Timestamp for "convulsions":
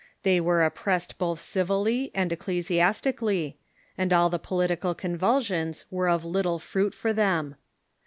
4.95-5.85